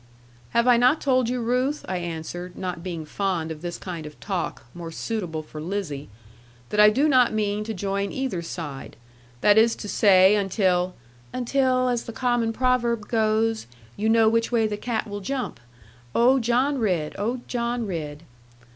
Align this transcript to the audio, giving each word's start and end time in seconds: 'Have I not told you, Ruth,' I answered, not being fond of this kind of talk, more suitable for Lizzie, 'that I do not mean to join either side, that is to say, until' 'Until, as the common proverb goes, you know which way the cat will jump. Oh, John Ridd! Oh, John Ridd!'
'Have 0.49 0.67
I 0.67 0.77
not 0.77 0.99
told 0.99 1.29
you, 1.29 1.41
Ruth,' 1.41 1.85
I 1.87 1.97
answered, 1.97 2.57
not 2.57 2.81
being 2.81 3.05
fond 3.05 3.51
of 3.51 3.61
this 3.61 3.77
kind 3.77 4.07
of 4.07 4.19
talk, 4.19 4.65
more 4.73 4.89
suitable 4.91 5.43
for 5.43 5.61
Lizzie, 5.61 6.09
'that 6.69 6.79
I 6.79 6.89
do 6.89 7.07
not 7.07 7.33
mean 7.33 7.63
to 7.65 7.73
join 7.75 8.11
either 8.11 8.41
side, 8.41 8.95
that 9.41 9.59
is 9.59 9.75
to 9.75 9.87
say, 9.87 10.33
until' 10.35 10.95
'Until, 11.33 11.87
as 11.87 12.05
the 12.05 12.13
common 12.13 12.51
proverb 12.51 13.09
goes, 13.09 13.67
you 13.95 14.09
know 14.09 14.27
which 14.27 14.51
way 14.51 14.65
the 14.65 14.75
cat 14.75 15.07
will 15.07 15.21
jump. 15.21 15.59
Oh, 16.15 16.39
John 16.39 16.79
Ridd! 16.79 17.15
Oh, 17.19 17.41
John 17.45 17.85
Ridd!' 17.85 18.23